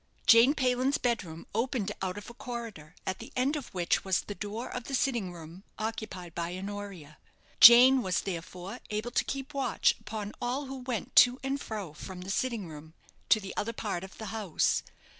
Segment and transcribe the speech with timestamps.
[0.25, 4.33] Jane Payland's bedroom opened out of a corridor, at the end of which was the
[4.33, 7.19] door of the sitting room occupied by Honoria.
[7.59, 12.21] Jane was, therefore, able to keep watch upon all who went to and fro from
[12.21, 12.95] the sitting room
[13.29, 14.81] to the other part of the house.